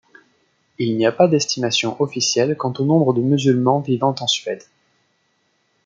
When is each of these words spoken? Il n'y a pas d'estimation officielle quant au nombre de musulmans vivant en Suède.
Il 0.79 0.97
n'y 0.97 1.05
a 1.05 1.11
pas 1.11 1.27
d'estimation 1.27 1.95
officielle 2.01 2.57
quant 2.57 2.73
au 2.79 2.85
nombre 2.85 3.13
de 3.13 3.21
musulmans 3.21 3.81
vivant 3.81 4.15
en 4.19 4.25
Suède. 4.25 4.63